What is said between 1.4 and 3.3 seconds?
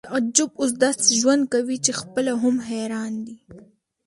کوي چې خپله هم حیران